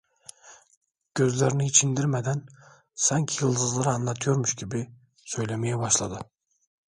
Gözlerini 1.15 1.65
hiç 1.65 1.83
indirmeden, 1.83 2.45
sanki 2.95 3.43
yıldızlara 3.45 3.89
anlatıyormuş 3.93 4.55
gibi, 4.55 4.89
söylemeye 5.25 5.79
başladı: 5.79 6.19